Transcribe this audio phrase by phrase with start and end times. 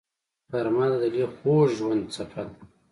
[0.51, 2.55] غرمه د دلي خوږ ژوند څپه ده